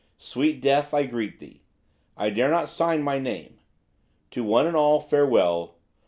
[0.17, 1.61] Sweet death, I greet thee.
[2.17, 3.59] I dare not sign my name.
[4.31, 5.75] To one and all, farewell.